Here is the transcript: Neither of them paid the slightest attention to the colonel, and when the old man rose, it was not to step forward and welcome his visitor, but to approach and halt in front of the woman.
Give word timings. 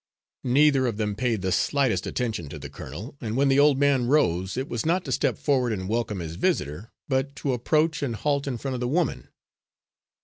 Neither 0.45 0.87
of 0.87 0.97
them 0.97 1.13
paid 1.13 1.43
the 1.43 1.51
slightest 1.51 2.07
attention 2.07 2.49
to 2.49 2.57
the 2.57 2.71
colonel, 2.71 3.15
and 3.21 3.37
when 3.37 3.49
the 3.49 3.59
old 3.59 3.77
man 3.77 4.07
rose, 4.07 4.57
it 4.57 4.67
was 4.67 4.83
not 4.83 5.05
to 5.05 5.11
step 5.11 5.37
forward 5.37 5.71
and 5.71 5.87
welcome 5.87 6.21
his 6.21 6.37
visitor, 6.37 6.91
but 7.07 7.35
to 7.35 7.53
approach 7.53 8.01
and 8.01 8.15
halt 8.15 8.47
in 8.47 8.57
front 8.57 8.73
of 8.73 8.79
the 8.81 8.87
woman. 8.87 9.27